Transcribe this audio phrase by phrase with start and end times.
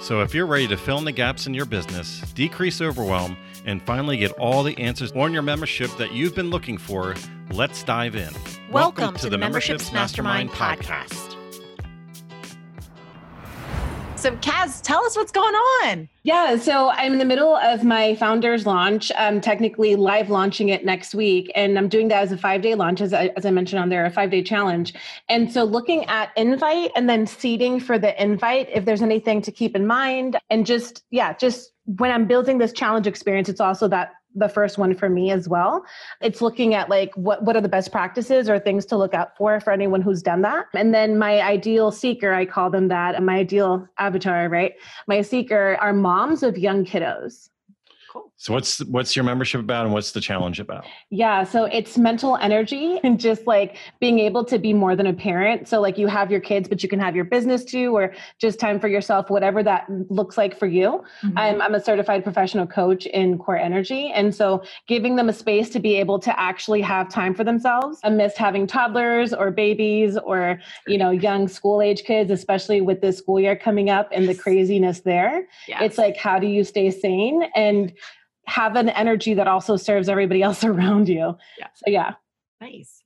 [0.00, 3.36] So, if you're ready to fill in the gaps in your business, decrease overwhelm,
[3.66, 7.14] and finally get all the answers on your membership that you've been looking for,
[7.50, 8.32] let's dive in.
[8.32, 11.08] Welcome, Welcome to, to, the Memberships, Mastermind, Mastermind podcast.
[11.08, 11.37] podcast.
[14.18, 16.08] So, Kaz, tell us what's going on.
[16.24, 19.12] Yeah, so I'm in the middle of my founders launch.
[19.16, 22.74] I'm technically live launching it next week, and I'm doing that as a five day
[22.74, 24.92] launch, as I, as I mentioned on there, a five day challenge.
[25.28, 29.52] And so, looking at invite and then seeding for the invite, if there's anything to
[29.52, 33.86] keep in mind, and just, yeah, just when I'm building this challenge experience, it's also
[33.86, 35.84] that the first one for me as well.
[36.20, 39.36] It's looking at like what what are the best practices or things to look out
[39.36, 40.66] for for anyone who's done that.
[40.74, 44.74] And then my ideal seeker, I call them that, and my ideal avatar, right?
[45.06, 47.48] My seeker are moms of young kiddos.
[48.12, 48.27] Cool.
[48.40, 50.84] So what's what's your membership about and what's the challenge about?
[51.10, 55.12] Yeah, so it's mental energy and just like being able to be more than a
[55.12, 55.66] parent.
[55.66, 58.60] So like you have your kids, but you can have your business too, or just
[58.60, 61.04] time for yourself, whatever that looks like for you.
[61.22, 61.36] Mm-hmm.
[61.36, 65.68] I'm I'm a certified professional coach in core energy, and so giving them a space
[65.70, 70.60] to be able to actually have time for themselves amidst having toddlers or babies or
[70.86, 74.34] you know young school age kids, especially with this school year coming up and the
[74.34, 75.48] craziness there.
[75.66, 75.82] Yes.
[75.82, 77.92] It's like how do you stay sane and
[78.48, 81.36] have an energy that also serves everybody else around you.
[81.58, 81.66] Yeah.
[81.74, 82.14] So yeah.
[82.60, 83.02] Nice.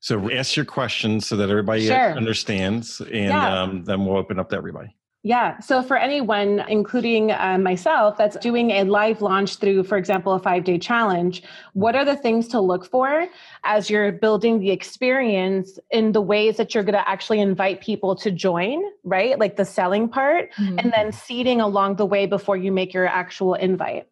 [0.00, 2.16] So ask your questions so that everybody sure.
[2.16, 3.62] understands, and yeah.
[3.62, 4.96] um, then we'll open up to everybody.
[5.22, 5.60] Yeah.
[5.60, 10.38] So for anyone, including uh, myself, that's doing a live launch through, for example, a
[10.38, 11.42] five day challenge,
[11.74, 13.26] what are the things to look for
[13.64, 18.16] as you're building the experience in the ways that you're going to actually invite people
[18.16, 19.38] to join, right?
[19.38, 20.78] Like the selling part, mm-hmm.
[20.78, 24.06] and then seeding along the way before you make your actual invite.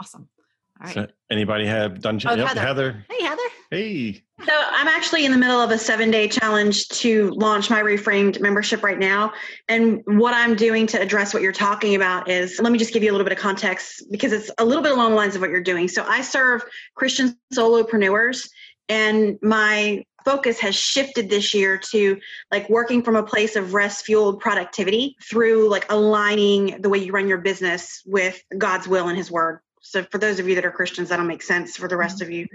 [0.00, 0.28] Awesome.
[0.80, 0.94] All right.
[0.94, 2.18] So anybody have done?
[2.24, 2.60] Oh, yep, Heather.
[2.60, 3.06] Heather.
[3.10, 3.42] Hey, Heather.
[3.70, 4.22] Hey.
[4.46, 8.40] So I'm actually in the middle of a seven day challenge to launch my reframed
[8.40, 9.34] membership right now.
[9.68, 13.02] And what I'm doing to address what you're talking about is let me just give
[13.02, 15.42] you a little bit of context because it's a little bit along the lines of
[15.42, 15.86] what you're doing.
[15.88, 18.48] So I serve Christian solopreneurs
[18.88, 22.18] and my focus has shifted this year to
[22.50, 27.12] like working from a place of rest fueled productivity through like aligning the way you
[27.12, 29.60] run your business with God's will and his word.
[29.80, 31.76] So for those of you that are Christians, that'll make sense.
[31.76, 32.46] For the rest of you,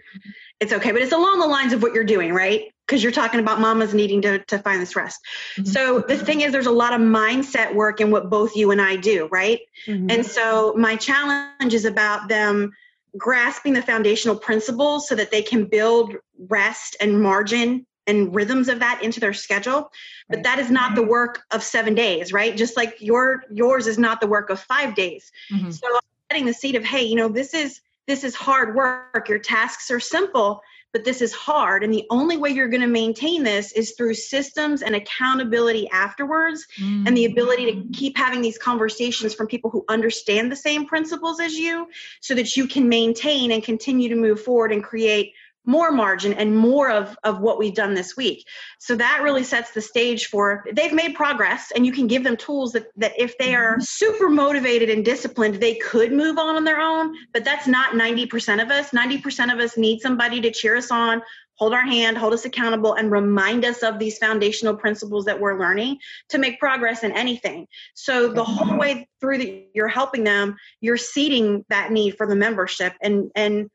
[0.60, 0.92] it's okay.
[0.92, 2.72] But it's along the lines of what you're doing, right?
[2.86, 5.20] Because you're talking about mamas needing to, to find this rest.
[5.58, 5.70] Mm-hmm.
[5.70, 8.82] So the thing is, there's a lot of mindset work in what both you and
[8.82, 9.60] I do, right?
[9.88, 10.12] Mm-hmm.
[10.12, 12.72] And so my challenge is about them
[13.18, 16.16] grasping the foundational principles so that they can build
[16.48, 19.90] rest and margin and rhythms of that into their schedule
[20.30, 23.98] but that is not the work of seven days right just like your yours is
[23.98, 25.72] not the work of five days mm-hmm.
[25.72, 25.88] so
[26.32, 29.92] setting the seed of hey you know this is this is hard work your tasks
[29.92, 33.74] are simple but this is hard and the only way you're going to maintain this
[33.74, 37.06] is through systems and accountability afterwards mm-hmm.
[37.06, 37.94] and the ability to mm.
[37.94, 41.88] keep having these conversations from people who understand the same principles as you
[42.22, 45.34] so that you can maintain and continue to move forward and create
[45.66, 48.48] more margin and more of, of what we've done this week.
[48.80, 52.38] So that really sets the stage for they've made progress and you can give them
[52.38, 53.82] tools that, that if they are mm-hmm.
[53.82, 57.16] super motivated and disciplined, they could move on on their own.
[57.34, 58.92] But that's not 90% of us.
[58.92, 61.22] 90% of us need somebody to cheer us on,
[61.56, 65.60] hold our hand, hold us accountable, and remind us of these foundational principles that we're
[65.60, 65.98] learning
[66.30, 67.68] to make progress in anything.
[67.94, 72.36] So the whole way through that you're helping them, you're seeding that need for the
[72.36, 73.70] membership and and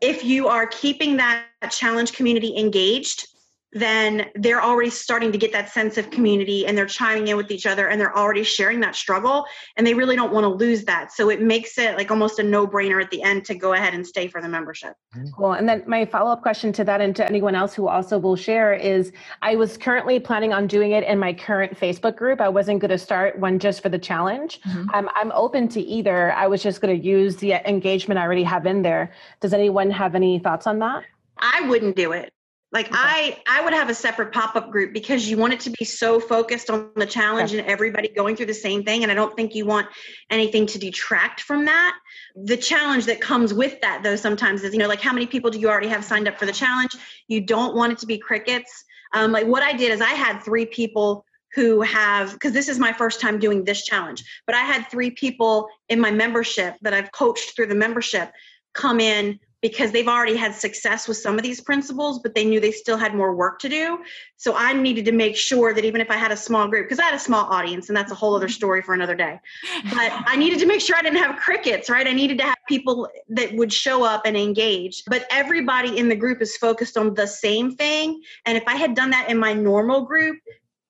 [0.00, 3.26] if you are keeping that challenge community engaged
[3.72, 7.50] then they're already starting to get that sense of community and they're chiming in with
[7.50, 9.44] each other and they're already sharing that struggle
[9.76, 11.12] and they really don't want to lose that.
[11.12, 14.06] So it makes it like almost a no-brainer at the end to go ahead and
[14.06, 14.94] stay for the membership.
[15.36, 15.52] Cool.
[15.52, 18.72] And then my follow-up question to that and to anyone else who also will share
[18.72, 19.12] is
[19.42, 22.40] i was currently planning on doing it in my current facebook group.
[22.40, 24.60] I wasn't going to start one just for the challenge.
[24.62, 24.90] Mm-hmm.
[24.94, 26.32] um, i'm open to either.
[26.32, 29.12] I was just going to use the engagement i already have in there.
[29.40, 31.04] Does anyone have any thoughts on that?
[31.38, 32.32] I wouldn't do it.
[32.70, 32.96] Like okay.
[32.98, 36.20] I I would have a separate pop-up group because you want it to be so
[36.20, 37.60] focused on the challenge okay.
[37.60, 39.86] and everybody going through the same thing and I don't think you want
[40.28, 41.96] anything to detract from that.
[42.36, 45.50] The challenge that comes with that though sometimes is you know like how many people
[45.50, 46.94] do you already have signed up for the challenge?
[47.26, 48.84] You don't want it to be crickets.
[49.14, 51.24] Um, like what I did is I had three people
[51.54, 55.10] who have because this is my first time doing this challenge but i had three
[55.10, 58.30] people in my membership that i've coached through the membership
[58.74, 62.60] come in because they've already had success with some of these principles, but they knew
[62.60, 63.98] they still had more work to do.
[64.36, 67.00] So I needed to make sure that even if I had a small group, because
[67.00, 69.40] I had a small audience, and that's a whole other story for another day,
[69.84, 72.06] but I needed to make sure I didn't have crickets, right?
[72.06, 75.02] I needed to have people that would show up and engage.
[75.06, 78.22] But everybody in the group is focused on the same thing.
[78.46, 80.38] And if I had done that in my normal group,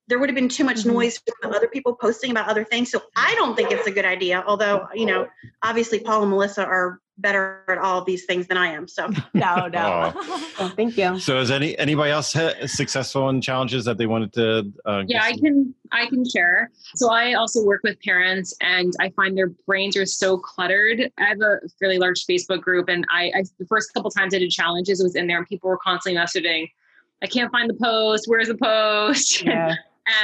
[0.08, 0.94] there would have been too much mm-hmm.
[0.94, 2.90] noise from other people posting about other things.
[2.90, 4.42] So I don't think it's a good idea.
[4.46, 5.26] Although, you know,
[5.62, 8.88] obviously Paul and Melissa are better at all these things than I am.
[8.88, 10.12] So no, no.
[10.16, 11.18] oh, thank you.
[11.18, 12.34] So is any anybody else
[12.66, 14.72] successful in challenges that they wanted to?
[14.84, 16.70] Uh, yeah, I can I can share.
[16.94, 21.10] So I also work with parents, and I find their brains are so cluttered.
[21.18, 24.38] I have a fairly large Facebook group, and I, I the first couple times I
[24.38, 26.70] did challenges, it was in there, and people were constantly messaging.
[27.20, 28.26] I can't find the post.
[28.28, 29.42] Where's the post?
[29.44, 29.74] Yeah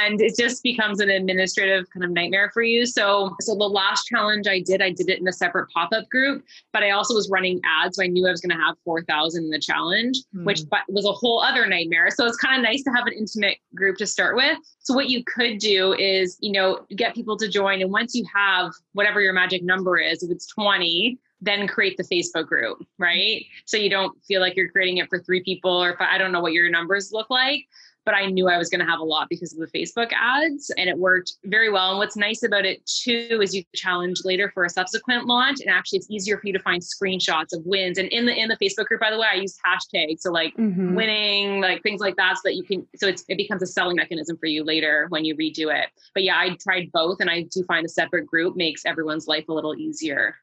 [0.01, 2.85] and it just becomes an administrative kind of nightmare for you.
[2.85, 6.09] So, so the last challenge I did, I did it in a separate pop up
[6.09, 6.43] group,
[6.73, 9.03] but I also was running ads, so I knew I was going to have four
[9.03, 10.45] thousand in the challenge, mm-hmm.
[10.45, 12.09] which was a whole other nightmare.
[12.11, 14.57] So it's kind of nice to have an intimate group to start with.
[14.79, 18.25] So what you could do is, you know, get people to join, and once you
[18.33, 23.45] have whatever your magic number is, if it's twenty, then create the Facebook group, right?
[23.65, 26.31] So you don't feel like you're creating it for three people or if I don't
[26.31, 27.65] know what your numbers look like
[28.05, 30.71] but I knew I was going to have a lot because of the Facebook ads
[30.77, 31.89] and it worked very well.
[31.89, 35.69] And what's nice about it too is you challenge later for a subsequent launch and
[35.69, 37.97] actually it's easier for you to find screenshots of wins.
[37.97, 40.19] And in the in the Facebook group, by the way, I use hashtags.
[40.21, 40.95] So like mm-hmm.
[40.95, 43.95] winning, like things like that so that you can so it's it becomes a selling
[43.95, 45.89] mechanism for you later when you redo it.
[46.13, 49.45] But yeah, I tried both and I do find a separate group makes everyone's life
[49.49, 50.35] a little easier.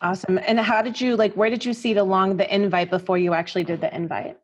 [0.00, 0.38] Awesome.
[0.46, 3.34] And how did you like where did you see it along the invite before you
[3.34, 4.38] actually did the invite?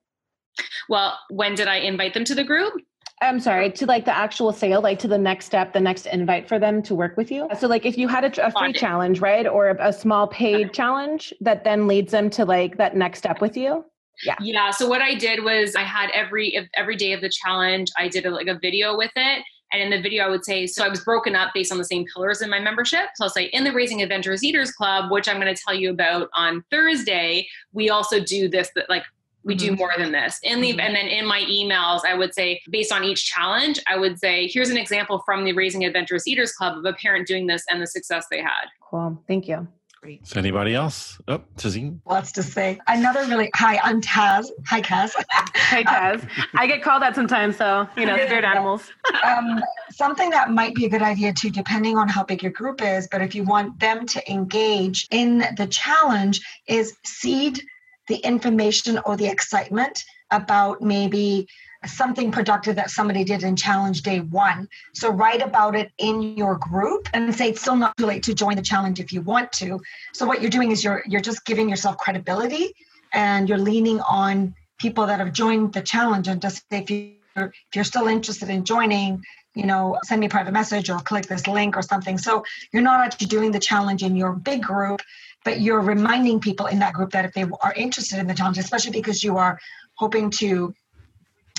[0.88, 2.74] Well, when did I invite them to the group?
[3.22, 6.48] I'm sorry, to like the actual sale, like to the next step, the next invite
[6.48, 7.48] for them to work with you.
[7.58, 10.72] So, like, if you had a, a free challenge, right, or a, a small paid
[10.72, 13.84] challenge that then leads them to like that next step with you.
[14.24, 14.36] Yeah.
[14.40, 14.70] Yeah.
[14.70, 18.24] So what I did was I had every every day of the challenge, I did
[18.24, 19.44] a, like a video with it.
[19.72, 21.84] And in the video, I would say, so I was broken up based on the
[21.84, 23.10] same pillars in my membership.
[23.14, 25.90] So I'll say, in the Raising Adventurous Eaters Club, which I'm going to tell you
[25.90, 29.04] about on Thursday, we also do this, that like
[29.44, 29.76] we do mm-hmm.
[29.76, 30.80] more than this in the mm-hmm.
[30.80, 34.46] and then in my emails i would say based on each challenge i would say
[34.46, 37.80] here's an example from the raising adventurous eaters club of a parent doing this and
[37.80, 39.66] the success they had cool thank you
[40.02, 40.26] Great.
[40.26, 41.20] So anybody else?
[41.28, 42.00] Oh, Tazine.
[42.06, 42.78] Lots to say.
[42.86, 44.46] Another really hi, I'm Taz.
[44.66, 45.12] Hi, Kaz.
[45.28, 46.26] Hi, Taz.
[46.54, 48.90] I get called that sometimes, so you know, spirit animals.
[49.26, 52.80] um, something that might be a good idea too, depending on how big your group
[52.80, 53.08] is.
[53.12, 57.62] But if you want them to engage in the challenge, is seed
[58.10, 61.46] the information or the excitement about maybe
[61.86, 64.68] something productive that somebody did in challenge day one.
[64.92, 68.34] So write about it in your group and say it's still not too late to
[68.34, 69.80] join the challenge if you want to.
[70.12, 72.74] So what you're doing is you're you're just giving yourself credibility
[73.12, 77.46] and you're leaning on people that have joined the challenge and just say if you're
[77.46, 79.22] if you're still interested in joining,
[79.54, 82.18] you know, send me a private message or click this link or something.
[82.18, 85.00] So you're not actually doing the challenge in your big group
[85.44, 88.58] but you're reminding people in that group that if they are interested in the challenge,
[88.58, 89.58] especially because you are
[89.94, 90.74] hoping to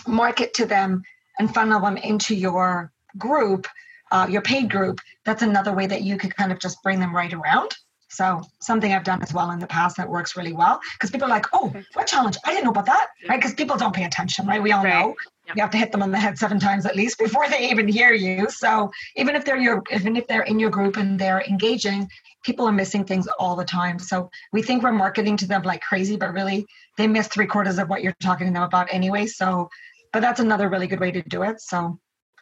[0.08, 1.04] market to them
[1.40, 3.68] and funnel them into your group,
[4.12, 7.16] uh, your paid group, that's another way that you could kind of just bring them
[7.16, 7.76] right around.
[8.10, 11.28] So something I've done as well in the past that works really well because people
[11.28, 12.36] are like, oh, what challenge?
[12.44, 13.38] I didn't know about that, right?
[13.38, 14.62] Because people don't pay attention, right?
[14.62, 15.06] We all right.
[15.06, 15.16] know.
[15.56, 17.88] You have to hit them on the head seven times at least before they even
[17.88, 18.50] hear you.
[18.50, 22.08] So even if they're your, even if they're in your group and they're engaging,
[22.44, 24.00] people are missing things all the time.
[24.00, 26.66] So we think we're marketing to them like crazy, but really
[26.98, 29.26] they miss three quarters of what you're talking to them about anyway.
[29.26, 29.70] So,
[30.14, 31.62] but that's another really good way to do it.
[31.62, 32.00] So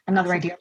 [0.08, 0.58] another idea.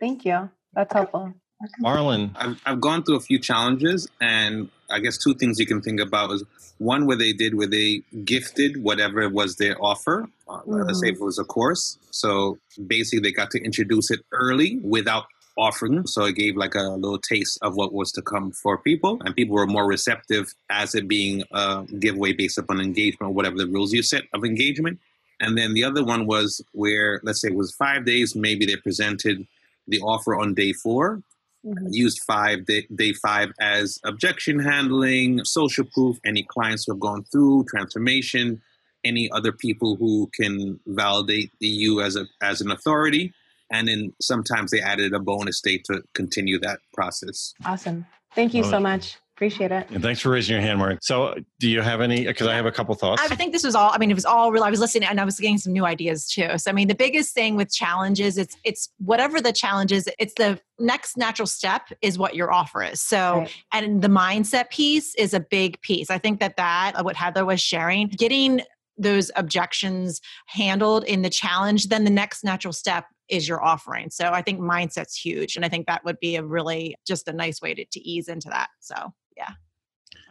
[0.00, 0.50] Thank you.
[0.72, 1.34] That's helpful.
[1.80, 5.80] Marlon, I've, I've gone through a few challenges, and I guess two things you can
[5.80, 6.44] think about is
[6.78, 10.28] one where they did where they gifted whatever was their offer.
[10.48, 10.72] Uh, mm-hmm.
[10.82, 11.16] Let's say mm-hmm.
[11.16, 15.24] if it was a course, so basically they got to introduce it early without
[15.56, 16.06] offering.
[16.06, 19.18] So it gave like a little taste of what was to come for people.
[19.24, 23.56] And people were more receptive as it being a giveaway based upon engagement or whatever
[23.56, 25.00] the rules you set of engagement.
[25.40, 28.76] And then the other one was where, let's say it was five days, maybe they
[28.76, 29.46] presented
[29.88, 31.22] the offer on day 4
[31.66, 31.88] mm-hmm.
[31.90, 37.24] used five day, day five as objection handling, social proof, any clients who have gone
[37.24, 38.62] through transformation,
[39.04, 43.32] any other people who can validate you as a as an authority
[43.70, 47.54] and then sometimes they added a bonus day to continue that process.
[47.64, 48.06] Awesome.
[48.34, 49.16] Thank you so much.
[49.36, 49.86] Appreciate it.
[49.90, 51.00] And thanks for raising your hand, Mark.
[51.02, 52.24] So, do you have any?
[52.24, 53.20] Because I have a couple thoughts.
[53.20, 53.90] I think this was all.
[53.92, 54.64] I mean, it was all real.
[54.64, 56.56] I was listening and I was getting some new ideas too.
[56.56, 60.08] So, I mean, the biggest thing with challenges, it's it's whatever the challenge is.
[60.18, 63.02] It's the next natural step is what your offer is.
[63.02, 63.54] So, right.
[63.74, 66.08] and the mindset piece is a big piece.
[66.08, 68.62] I think that that uh, what Heather was sharing, getting
[68.96, 74.08] those objections handled in the challenge, then the next natural step is your offering.
[74.08, 75.56] So I think mindset's huge.
[75.56, 78.28] And I think that would be a really just a nice way to, to ease
[78.28, 78.68] into that.
[78.80, 79.50] So yeah.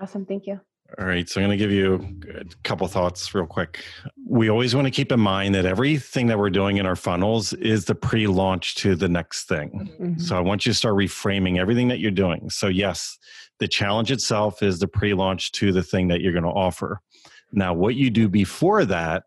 [0.01, 0.25] Awesome.
[0.25, 0.59] Thank you.
[0.99, 1.27] All right.
[1.27, 3.83] So I'm going to give you a couple thoughts real quick.
[4.27, 7.53] We always want to keep in mind that everything that we're doing in our funnels
[7.53, 9.89] is the pre launch to the next thing.
[9.99, 10.19] Mm-hmm.
[10.19, 12.49] So I want you to start reframing everything that you're doing.
[12.51, 13.17] So, yes,
[13.59, 17.01] the challenge itself is the pre launch to the thing that you're going to offer.
[17.51, 19.23] Now, what you do before that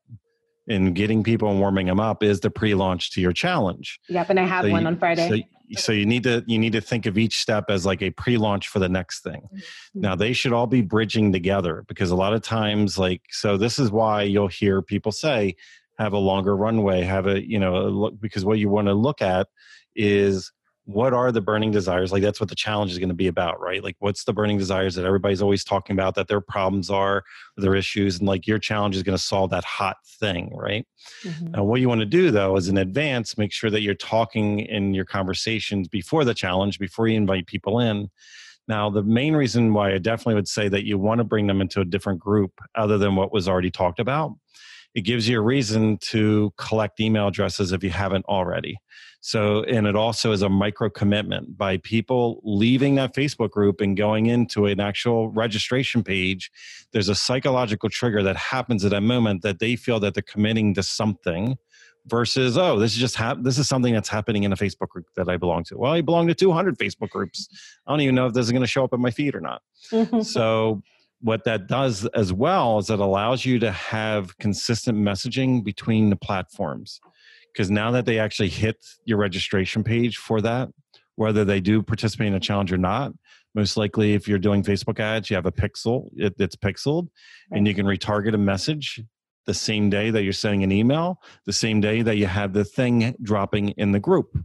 [0.69, 3.99] in getting people and warming them up is the pre-launch to your challenge.
[4.09, 5.29] Yep, and I have so one you, on Friday.
[5.29, 8.11] So, so, you need to you need to think of each step as like a
[8.11, 9.43] pre-launch for the next thing.
[9.53, 10.01] Mm-hmm.
[10.01, 13.79] Now they should all be bridging together because a lot of times like so this
[13.79, 15.57] is why you'll hear people say
[15.99, 19.21] have a longer runway, have a you know look because what you want to look
[19.21, 19.49] at
[19.97, 20.53] is
[20.89, 22.13] what are the burning desires?
[22.13, 23.85] Like that's what the challenge is going to be about right?
[23.85, 27.25] Like what's the burning desires that everybody's always talking about that their problems are
[27.59, 30.87] their issues and like your challenge is going to solve that hot thing right?
[31.25, 31.51] Mm-hmm.
[31.53, 34.61] now what you want to do though is in advance make sure that you're talking
[34.61, 38.09] in your conversations before the challenge before you invite people in.
[38.67, 41.61] Now the main reason why i definitely would say that you want to bring them
[41.61, 44.33] into a different group other than what was already talked about
[44.95, 48.79] it gives you a reason to collect email addresses if you haven't already.
[49.21, 53.97] So, and it also is a micro commitment by people leaving that Facebook group and
[53.97, 56.51] going into an actual registration page.
[56.93, 60.75] There's a psychological trigger that happens at that moment that they feel that they're committing
[60.75, 61.59] to something
[62.07, 65.05] versus oh this is just hap- this is something that's happening in a facebook group
[65.15, 65.77] that i belong to.
[65.77, 67.49] Well i belong to 200 facebook groups.
[67.87, 69.41] I don't even know if this is going to show up in my feed or
[69.41, 69.63] not.
[69.93, 70.23] Mm-hmm.
[70.23, 70.83] So
[71.21, 76.17] what that does as well is it allows you to have consistent messaging between the
[76.17, 77.01] platforms
[77.53, 80.69] because now that they actually hit your registration page for that,
[81.17, 83.13] whether they do participate in a challenge or not,
[83.55, 87.09] most likely if you're doing Facebook ads, you have a pixel, it, it's pixeled,
[87.51, 89.03] and you can retarget a message
[89.47, 92.65] the same day that you're sending an email, the same day that you have the
[92.65, 94.39] thing dropping in the group.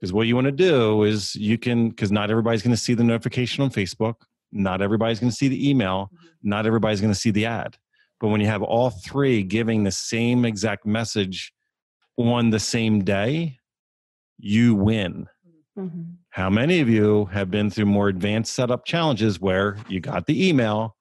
[0.00, 2.94] Because what you want to do is you can, because not everybody's going to see
[2.94, 4.14] the notification on Facebook,
[4.52, 6.48] not everybody's going to see the email, mm-hmm.
[6.48, 7.76] not everybody's going to see the ad.
[8.20, 11.52] But when you have all three giving the same exact message
[12.18, 13.58] on the same day,
[14.38, 15.26] you win.
[15.78, 16.02] Mm-hmm.
[16.30, 20.48] How many of you have been through more advanced setup challenges where you got the
[20.48, 20.96] email,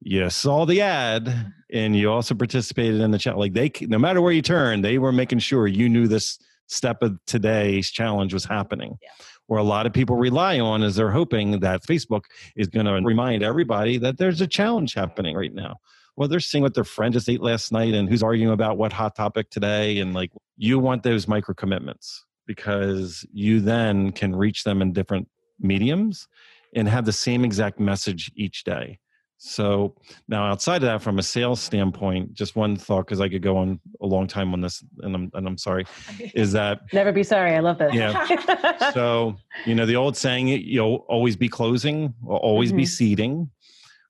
[0.00, 3.38] you saw the ad, and you also participated in the chat?
[3.38, 7.02] Like they, no matter where you turn, they were making sure you knew this step
[7.02, 8.98] of today's challenge was happening.
[9.02, 9.08] Yeah.
[9.50, 12.92] Where a lot of people rely on is they're hoping that Facebook is going to
[12.92, 15.80] remind everybody that there's a challenge happening right now
[16.20, 18.92] well, they're seeing what their friend just ate last night and who's arguing about what
[18.92, 20.00] hot topic today.
[20.00, 25.28] And like, you want those micro commitments because you then can reach them in different
[25.60, 26.28] mediums
[26.74, 28.98] and have the same exact message each day.
[29.42, 29.94] So
[30.28, 33.56] now, outside of that, from a sales standpoint, just one thought because I could go
[33.56, 35.86] on a long time on this, and I'm and I'm sorry,
[36.34, 37.56] is that never be sorry.
[37.56, 37.94] I love that.
[37.94, 38.90] Yeah.
[38.92, 42.76] so you know the old saying, you'll always be closing, always mm-hmm.
[42.78, 43.50] be seeding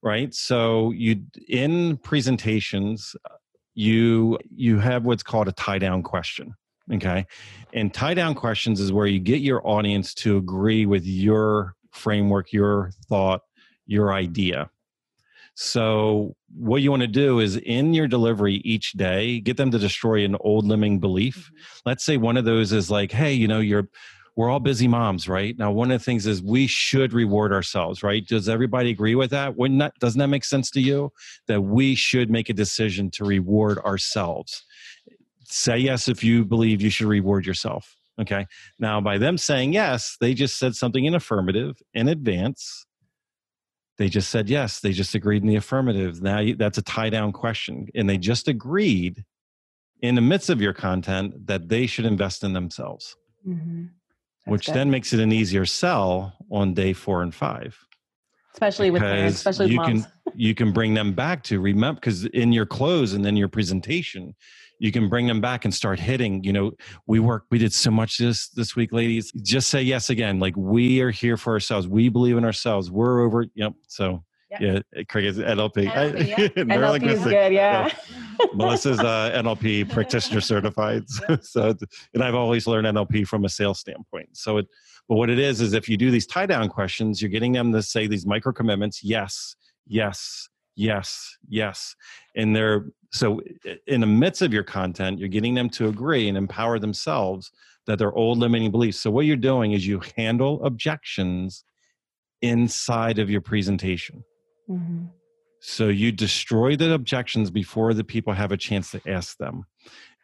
[0.02, 0.32] right?
[0.34, 3.14] So you in presentations,
[3.74, 6.54] you you have what's called a tie down question.
[6.92, 7.26] Okay.
[7.72, 12.52] And tie down questions is where you get your audience to agree with your framework,
[12.52, 13.42] your thought,
[13.86, 14.70] your idea.
[15.62, 19.78] So, what you want to do is in your delivery each day, get them to
[19.78, 21.36] destroy an old limiting belief.
[21.36, 21.80] Mm-hmm.
[21.84, 23.86] Let's say one of those is like, hey, you know, you're
[24.36, 25.54] we're all busy moms, right?
[25.58, 28.26] Now, one of the things is we should reward ourselves, right?
[28.26, 29.58] Does everybody agree with that?
[29.58, 31.12] Wouldn't that doesn't that make sense to you?
[31.46, 34.64] That we should make a decision to reward ourselves.
[35.44, 37.98] Say yes if you believe you should reward yourself.
[38.18, 38.46] Okay.
[38.78, 42.86] Now, by them saying yes, they just said something in affirmative in advance.
[44.00, 44.80] They just said yes.
[44.80, 46.22] They just agreed in the affirmative.
[46.22, 47.86] Now that's a tie down question.
[47.94, 49.24] And they just agreed
[50.00, 53.14] in the midst of your content that they should invest in themselves.
[53.46, 53.84] Mm-hmm
[54.46, 54.74] which good.
[54.74, 57.78] then makes it an easier sell on day four and five.
[58.54, 60.04] Especially with parents, especially with you moms.
[60.04, 63.48] can you can bring them back to remember because in your close and then your
[63.48, 64.34] presentation,
[64.80, 66.42] you can bring them back and start hitting.
[66.42, 66.72] You know,
[67.06, 69.30] we work, we did so much this this week, ladies.
[69.42, 70.40] Just say yes again.
[70.40, 71.86] Like we are here for ourselves.
[71.86, 72.90] We believe in ourselves.
[72.90, 73.46] We're over.
[73.54, 73.74] Yep.
[73.86, 74.24] So
[74.58, 75.92] yeah, Craig is NLP.
[75.92, 76.36] NLP, yeah.
[76.64, 77.92] NLP is good, yeah.
[78.54, 81.04] Melissa's uh, NLP practitioner certified.
[81.42, 81.74] so,
[82.14, 84.30] and I've always learned NLP from a sales standpoint.
[84.32, 84.66] So, it,
[85.08, 87.70] but what it is is if you do these tie down questions, you're getting them
[87.72, 89.04] to say these micro commitments.
[89.04, 89.54] Yes,
[89.86, 90.48] yes,
[90.80, 91.94] yes, yes,
[92.34, 93.40] and they're so
[93.86, 97.50] in the midst of your content, you're getting them to agree and empower themselves
[97.86, 98.98] that they're old limiting beliefs.
[98.98, 101.64] So what you're doing is you handle objections
[102.40, 104.24] inside of your presentation.
[104.68, 105.06] Mm-hmm.
[105.60, 109.64] So you destroy the objections before the people have a chance to ask them.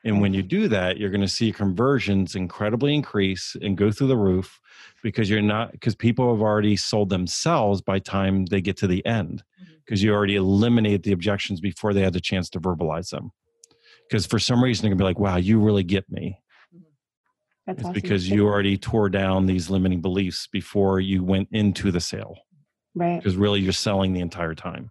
[0.05, 0.49] And when you mm-hmm.
[0.49, 4.61] do that, you're going to see conversions incredibly increase and go through the roof
[5.03, 9.05] because you're not because people have already sold themselves by time they get to the
[9.05, 9.43] end
[9.85, 10.09] because mm-hmm.
[10.09, 13.31] you already eliminate the objections before they had the chance to verbalize them.
[14.09, 16.39] Because for some reason they're gonna be like, "Wow, you really get me."
[16.75, 16.85] Mm-hmm.
[17.67, 18.01] That's it's awesome.
[18.01, 22.37] because you already tore down these limiting beliefs before you went into the sale.
[22.95, 23.19] Right.
[23.19, 24.91] Because really, you're selling the entire time.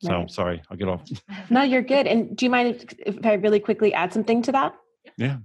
[0.00, 0.30] So right.
[0.30, 1.02] sorry, I'll get off.
[1.50, 2.06] No, you're good.
[2.06, 4.74] And do you mind if I really quickly add something to that?
[5.16, 5.38] Yeah.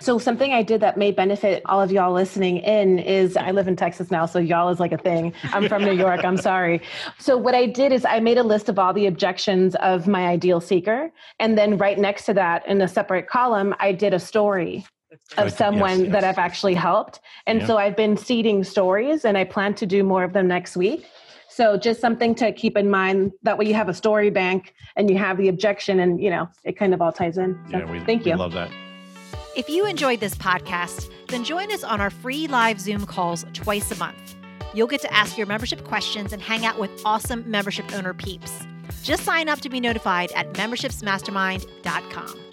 [0.00, 3.68] So something I did that may benefit all of y'all listening in is I live
[3.68, 5.32] in Texas now, so y'all is like a thing.
[5.52, 6.24] I'm from New York.
[6.24, 6.80] I'm sorry.
[7.18, 10.26] So what I did is I made a list of all the objections of my
[10.26, 14.18] ideal seeker, and then right next to that, in a separate column, I did a
[14.18, 14.86] story
[15.36, 16.12] of someone yes, yes.
[16.12, 17.20] that I've actually helped.
[17.46, 17.66] And yeah.
[17.66, 21.06] so I've been seeding stories, and I plan to do more of them next week.
[21.48, 23.32] So just something to keep in mind.
[23.42, 26.48] That way you have a story bank and you have the objection and, you know,
[26.64, 27.58] it kind of all ties in.
[27.70, 28.32] So yeah, we, thank you.
[28.32, 28.70] I love that.
[29.56, 33.90] If you enjoyed this podcast, then join us on our free live Zoom calls twice
[33.90, 34.36] a month.
[34.74, 38.66] You'll get to ask your membership questions and hang out with awesome membership owner peeps.
[39.02, 42.47] Just sign up to be notified at membershipsmastermind.com.